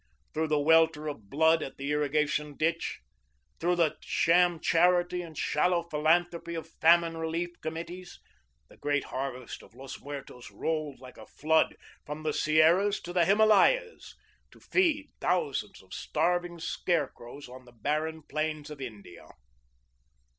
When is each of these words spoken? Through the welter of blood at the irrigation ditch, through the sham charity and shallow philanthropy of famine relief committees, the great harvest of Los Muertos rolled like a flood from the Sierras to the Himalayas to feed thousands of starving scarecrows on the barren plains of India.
Through 0.33 0.47
the 0.47 0.57
welter 0.59 1.07
of 1.07 1.29
blood 1.29 1.61
at 1.61 1.77
the 1.77 1.91
irrigation 1.91 2.57
ditch, 2.57 3.01
through 3.59 3.75
the 3.75 3.97
sham 4.01 4.59
charity 4.59 5.21
and 5.21 5.37
shallow 5.37 5.83
philanthropy 5.83 6.55
of 6.55 6.67
famine 6.67 7.17
relief 7.17 7.49
committees, 7.61 8.19
the 8.67 8.77
great 8.77 9.03
harvest 9.03 9.61
of 9.61 9.75
Los 9.75 10.01
Muertos 10.01 10.49
rolled 10.49 10.99
like 10.99 11.17
a 11.19 11.27
flood 11.27 11.75
from 12.03 12.23
the 12.23 12.33
Sierras 12.33 12.99
to 13.01 13.13
the 13.13 13.25
Himalayas 13.25 14.15
to 14.49 14.59
feed 14.59 15.11
thousands 15.19 15.83
of 15.83 15.93
starving 15.93 16.57
scarecrows 16.59 17.47
on 17.47 17.65
the 17.65 17.71
barren 17.71 18.23
plains 18.23 18.71
of 18.71 18.81
India. 18.81 19.27